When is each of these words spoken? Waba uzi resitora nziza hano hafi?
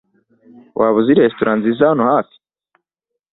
Waba 0.79 0.97
uzi 0.99 1.13
resitora 1.19 1.53
nziza 1.59 1.83
hano 1.91 2.03
hafi? 2.11 2.37